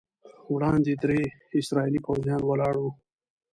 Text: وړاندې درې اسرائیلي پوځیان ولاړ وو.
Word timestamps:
وړاندې 0.53 0.91
درې 1.03 1.21
اسرائیلي 1.59 1.99
پوځیان 2.05 2.41
ولاړ 2.45 2.73
وو. 2.79 2.91